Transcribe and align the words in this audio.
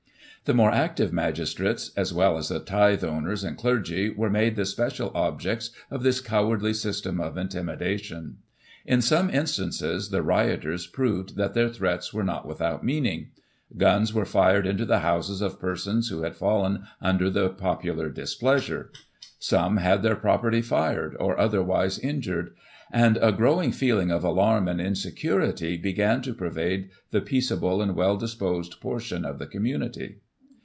The 0.45 0.55
more 0.55 0.71
active 0.71 1.13
magistrates, 1.13 1.91
as 1.95 2.11
well 2.11 2.35
as 2.35 2.49
the 2.49 2.59
tithe 2.59 3.03
owners 3.03 3.43
and 3.43 3.55
clergy, 3.55 4.09
were 4.09 4.27
made 4.29 4.55
the 4.55 4.65
special 4.65 5.11
objects 5.13 5.69
of 5.91 6.01
this 6.01 6.19
cowardly 6.19 6.73
system 6.73 7.21
of 7.21 7.37
intimidation. 7.37 8.37
In 8.83 9.03
some 9.03 9.29
in 9.29 9.45
stances, 9.45 10.09
the 10.09 10.23
rioters 10.23 10.87
proved 10.87 11.37
that 11.37 11.53
their 11.53 11.69
threats 11.69 12.11
were 12.11 12.23
not 12.23 12.47
without 12.47 12.83
meaning. 12.83 13.29
Guns 13.77 14.15
were 14.15 14.25
fired 14.25 14.65
into 14.65 14.83
the 14.83 14.99
houses 15.01 15.41
of 15.41 15.59
persons 15.59 16.09
who 16.09 16.23
had 16.23 16.35
fallen 16.35 16.85
under 16.99 17.29
the 17.29 17.47
popular 17.49 18.09
displeasure. 18.09 18.89
Some 19.37 19.77
had 19.77 20.01
their 20.01 20.15
property 20.15 20.63
fired, 20.63 21.15
or 21.19 21.37
otherwise 21.39 21.99
injured; 21.99 22.55
and 22.91 23.17
a 23.21 23.31
growing 23.31 23.71
feeling 23.71 24.09
of 24.09 24.23
alarm 24.23 24.67
and 24.67 24.81
insecurity 24.81 25.77
began 25.77 26.23
to 26.23 26.33
pervade 26.33 26.89
the 27.11 27.21
peaceable 27.21 27.79
and 27.79 27.95
well 27.95 28.17
disposed 28.17 28.81
portion 28.81 29.23
of 29.23 29.37
the 29.37 29.45
community. 29.47 30.15